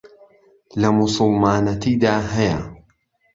[0.79, 2.57] له موسوڵمانهتی دا ههیه